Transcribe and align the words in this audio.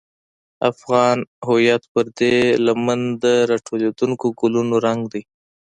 افغان 0.69 1.17
هویت 1.47 1.83
پر 1.93 2.05
دې 2.19 2.35
لمن 2.65 3.01
د 3.23 3.25
راټوکېدونکو 3.49 4.25
ګلونو 4.39 4.75
رنګ 4.85 5.01
دی. 5.13 5.21